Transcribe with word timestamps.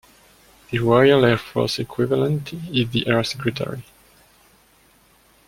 The 0.71 0.79
Royal 0.79 1.23
Air 1.25 1.37
Force 1.37 1.77
equivalent 1.77 2.51
is 2.73 2.89
the 2.89 3.05
Air 3.05 3.23
Secretary. 3.23 3.83